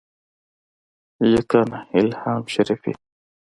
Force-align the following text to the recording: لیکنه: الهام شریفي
لیکنه: 1.33 1.79
الهام 1.97 2.43
شریفي 2.53 2.91